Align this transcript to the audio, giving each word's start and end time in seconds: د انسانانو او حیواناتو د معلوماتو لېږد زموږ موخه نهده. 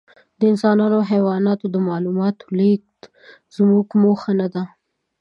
د 0.39 0.41
انسانانو 0.51 0.95
او 0.99 1.03
حیواناتو 1.11 1.65
د 1.73 1.75
معلوماتو 1.87 2.45
لېږد 2.57 2.99
زموږ 3.55 3.87
موخه 4.01 4.31
نهده. 4.39 4.63